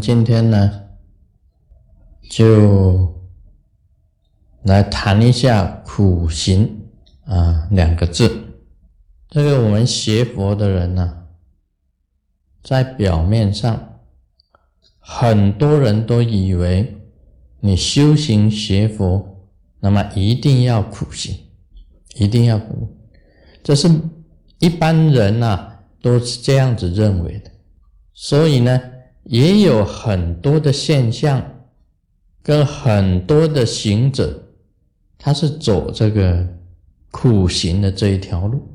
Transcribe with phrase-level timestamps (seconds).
[0.00, 0.84] 今天呢，
[2.30, 3.14] 就
[4.62, 6.88] 来谈一下苦行
[7.24, 8.44] 啊两个字。
[9.28, 11.26] 这个我们学佛的人呢，
[12.62, 14.00] 在表面上，
[14.98, 16.96] 很多人都以为
[17.60, 19.48] 你修行学佛，
[19.80, 21.36] 那么一定要苦行，
[22.14, 22.96] 一定要苦，
[23.62, 23.90] 这是
[24.58, 27.50] 一般人呐都是这样子认为的。
[28.12, 28.80] 所以呢。
[29.28, 31.42] 也有很多的现象，
[32.42, 34.42] 跟很多的行者，
[35.18, 36.46] 他是走这个
[37.10, 38.66] 苦行的这一条路。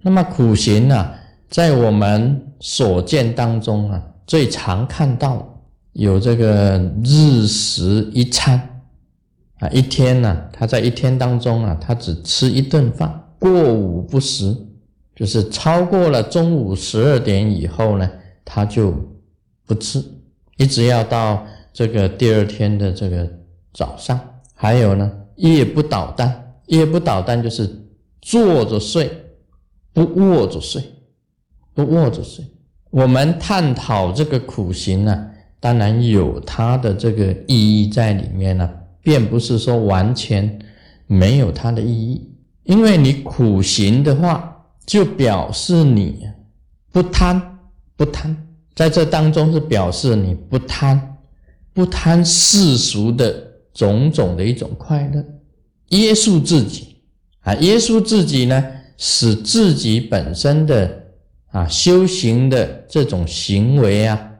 [0.00, 1.10] 那么苦行呢，
[1.50, 8.58] 在我们所见当中啊，最常看到有这个日食一餐
[9.58, 14.56] 啊，一天呢，他在一天当中啊，他只吃一顿饭，过午不食，
[15.14, 18.10] 就是超过了中午十二点以后呢，
[18.42, 18.94] 他就。
[19.72, 20.04] 不吃，
[20.58, 23.26] 一直要到这个第二天的这个
[23.72, 24.20] 早上。
[24.54, 27.88] 还有呢，夜不倒单，夜不倒单就是
[28.20, 29.10] 坐着睡，
[29.94, 30.82] 不卧着睡，
[31.72, 32.44] 不卧着睡。
[32.90, 38.70] 我们探讨这个苦行呢，当然有它的这个意义在里面呢，
[39.02, 40.58] 并不是说完全
[41.06, 42.30] 没有它的意义。
[42.64, 46.28] 因为你苦行的话，就表示你
[46.92, 47.40] 不贪，
[47.96, 48.36] 不贪。
[48.74, 51.18] 在这当中是表示你不贪，
[51.74, 53.34] 不贪世俗的
[53.74, 55.22] 种种的一种快乐，
[55.90, 56.96] 约束自己
[57.40, 58.64] 啊，约束自己呢，
[58.96, 61.04] 使自己本身的
[61.50, 64.30] 啊修行的这种行为啊，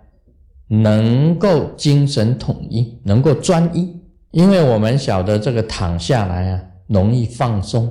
[0.66, 3.94] 能够精神统一，能够专一。
[4.30, 7.86] 因为我们晓得这个躺下来啊，容易放松；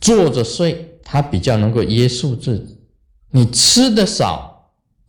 [0.00, 2.78] 坐着睡，它比较能够约束自己。
[3.30, 4.51] 你吃的少。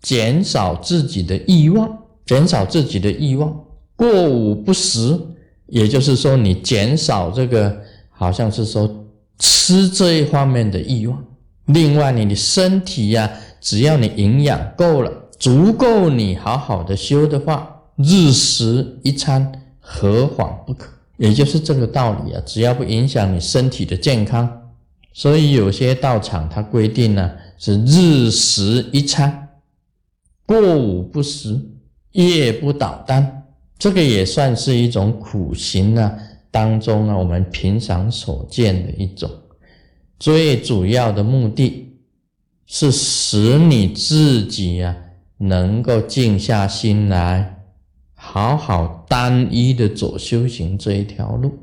[0.03, 3.51] 减少自己的欲望，减少自己的欲望，
[3.95, 5.19] 过午不食，
[5.67, 7.75] 也就是说，你减少这个，
[8.09, 9.05] 好像是说
[9.39, 11.23] 吃这一方面的欲望。
[11.67, 13.31] 另外，你的身体呀，
[13.61, 19.49] 只要你营养够了，足够你好好的修的话，日食一餐，
[19.79, 20.89] 何妨不可？
[21.15, 24.51] 也就是这个道理啊，只要不影响你身体的健康，
[25.13, 29.42] 所以有些道场它规定呢，是日食一餐。
[30.45, 31.59] 过午不食，
[32.11, 33.45] 夜不倒单，
[33.79, 36.13] 这个也算是一种苦行啊。
[36.51, 39.29] 当中啊，我们平常所见的一种，
[40.19, 41.97] 最主要的目的
[42.67, 44.95] 是使你自己呀，
[45.37, 47.63] 能够静下心来，
[48.13, 51.57] 好好单一的走修行这一条路。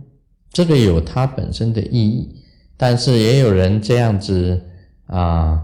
[0.50, 2.34] 这个有它本身的意义，
[2.76, 4.60] 但是也有人这样子
[5.06, 5.60] 啊，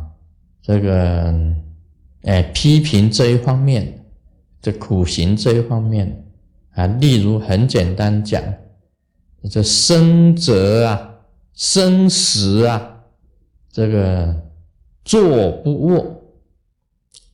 [0.62, 1.34] 这个。
[2.26, 4.04] 哎，批评这一方面，
[4.60, 6.24] 这苦行这一方面
[6.74, 8.42] 啊，例如很简单讲，
[9.48, 11.10] 这生者啊，
[11.54, 12.96] 生时啊，
[13.70, 14.34] 这个
[15.04, 16.20] 坐不卧，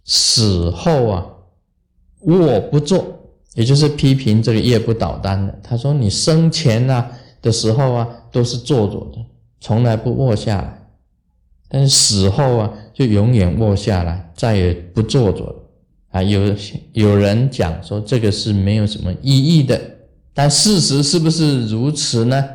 [0.05, 1.27] 死后啊，
[2.21, 3.03] 卧不坐，
[3.55, 5.59] 也就是批评这个夜不倒单的。
[5.63, 7.11] 他说，你生前啊
[7.41, 9.25] 的时候啊，都是坐着的，
[9.59, 10.82] 从来不卧下来。
[11.75, 15.57] 但是死后啊，就永远卧下来，再也不坐着了
[16.11, 16.23] 啊！
[16.23, 16.55] 有
[16.93, 19.81] 有人讲说这个是没有什么意义的，
[20.35, 22.47] 但事实是不是如此呢？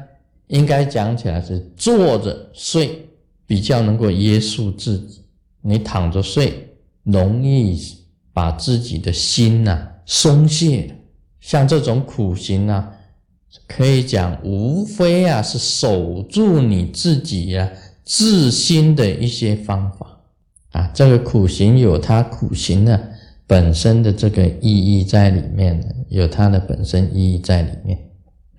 [0.49, 3.09] 应该讲起来是坐着睡
[3.47, 5.23] 比较能够约束自己，
[5.63, 6.69] 你躺着睡
[7.01, 7.75] 容易
[8.31, 10.93] 把自己的心呐松懈。
[11.41, 12.87] 像这种苦行啊，
[13.67, 17.67] 可以讲无非啊是守住你自己呀。
[18.07, 20.07] 自心的一些方法
[20.71, 22.97] 啊，这个苦行有它苦行的
[23.45, 27.99] 本身的这个意义在里面的，有它的本身意义在里面。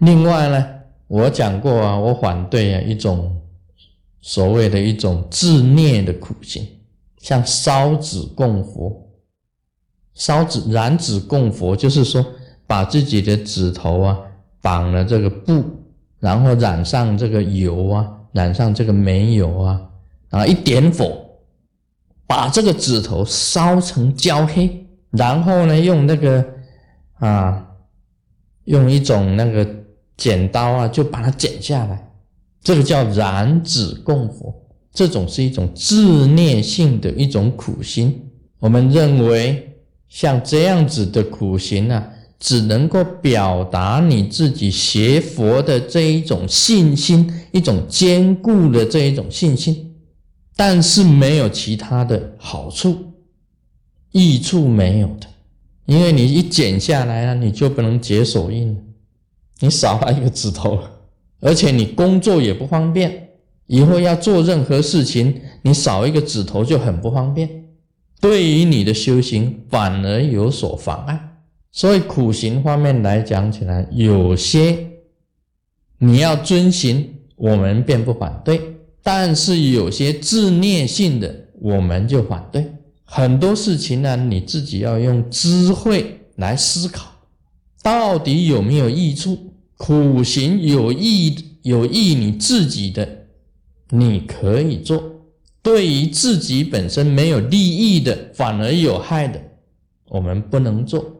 [0.00, 0.66] 另外呢，
[1.06, 3.40] 我讲过啊，我反对啊一种
[4.20, 6.62] 所谓的一种自虐的苦行，
[7.16, 9.08] 像烧纸供佛，
[10.12, 12.22] 烧纸燃纸供佛，就是说
[12.66, 14.18] 把自己的指头啊
[14.60, 15.64] 绑了这个布，
[16.20, 18.12] 然后染上这个油啊。
[18.32, 19.80] 染上这个煤油啊，
[20.30, 21.24] 啊，一点火，
[22.26, 26.44] 把这个指头烧成焦黑，然后呢，用那个
[27.14, 27.66] 啊，
[28.64, 29.66] 用一种那个
[30.16, 32.10] 剪刀啊，就把它剪下来，
[32.62, 34.54] 这个叫燃指供佛，
[34.92, 38.30] 这种是一种自虐性的一种苦心。
[38.58, 39.76] 我们认为
[40.08, 42.10] 像这样子的苦行啊。
[42.38, 49.94] 只能够表达你自己学佛的这一种信心，一种坚固的这一种信心，
[50.54, 52.96] 但是没有其他的好处、
[54.12, 55.26] 益处没有的。
[55.86, 58.76] 因为你一剪下来了，你就不能解手印，
[59.60, 60.78] 你少了一个指头，
[61.40, 63.30] 而且你工作也不方便，
[63.66, 67.64] 以后要做任何事情，你少一个指头就很不方便，
[68.20, 71.37] 对于你的修行反而有所妨碍。
[71.70, 74.88] 所以苦行方面来讲起来，有些
[75.98, 78.58] 你要遵行，我们便不反对；
[79.02, 82.72] 但是有些自虐性的，我们就反对。
[83.04, 87.10] 很多事情呢，你自己要用智慧来思考，
[87.82, 89.38] 到底有没有益处？
[89.76, 93.08] 苦行有益有益你自己的，
[93.90, 94.98] 你可以做；
[95.62, 99.40] 对于自己本身没有利益的，反而有害的，
[100.08, 101.17] 我们不能做。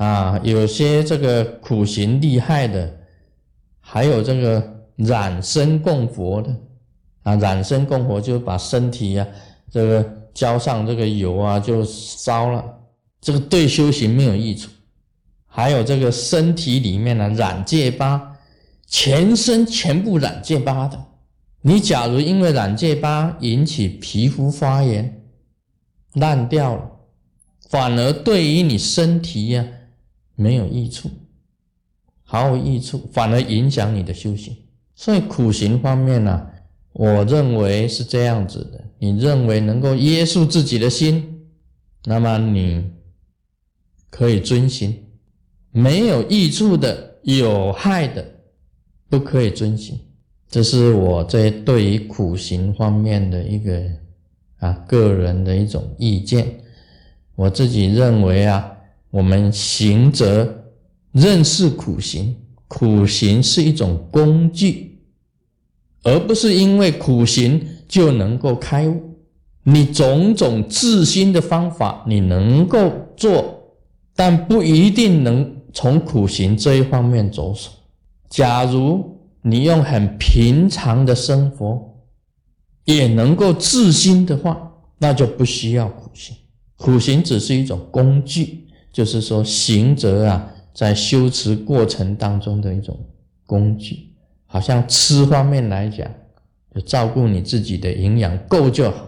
[0.00, 2.90] 啊，有些这个苦行厉害的，
[3.80, 6.56] 还有这个染身供佛的，
[7.22, 9.26] 啊，染身供佛就把身体呀，
[9.70, 10.16] 这个。
[10.32, 12.64] 浇上这个油啊，就烧了，
[13.20, 14.70] 这个对修行没有益处。
[15.44, 18.36] 还有这个身体里面呢，染戒疤，
[18.86, 21.04] 全身全部染戒疤的。
[21.62, 25.20] 你假如因为染戒疤引起皮肤发炎、
[26.14, 26.88] 烂掉了，
[27.68, 29.66] 反而对于你身体呀
[30.40, 31.10] 没有益处，
[32.22, 34.56] 毫无益处，反而影响你的修行。
[34.94, 36.46] 所以苦行方面呢，
[36.92, 38.82] 我认为是这样子的。
[38.98, 41.46] 你认为能够约束自己的心，
[42.04, 42.90] 那么你
[44.08, 44.92] 可以遵行；
[45.72, 48.26] 没有益处的、有害的，
[49.10, 49.98] 不可以遵行。
[50.48, 53.82] 这是我在对于苦行方面的一个
[54.58, 56.60] 啊个人的一种意见。
[57.36, 58.70] 我自己认为啊，
[59.10, 60.72] 我们行者
[61.12, 62.36] 认识苦行，
[62.68, 64.98] 苦行是一种工具，
[66.02, 67.66] 而不是因为苦行。
[67.90, 69.16] 就能够开悟。
[69.64, 73.74] 你种种自心的方法，你能够做，
[74.14, 77.68] 但不一定能从苦行这一方面着手。
[78.28, 81.84] 假如你用很平常的生活
[82.84, 86.36] 也能够自心的话，那就不需要苦行。
[86.76, 92.98] 苦行只是一种工具，就是说行者啊，在修持过程当中的一种
[93.46, 94.10] 工具。
[94.46, 96.10] 好像吃方面来讲。
[96.72, 99.04] 就照顾你自己的营养够就好，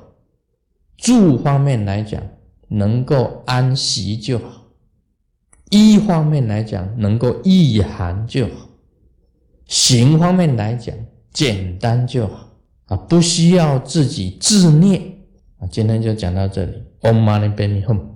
[0.96, 2.20] 住方面来讲
[2.66, 4.64] 能够安息就好，
[5.70, 8.68] 衣方面来讲能够御寒就好，
[9.66, 10.92] 行方面来讲
[11.32, 12.48] 简单就好
[12.86, 15.00] 啊，不需要自己自虐
[15.58, 15.68] 啊。
[15.70, 18.11] 今天就讲到这里，Om Mani Padme Hum。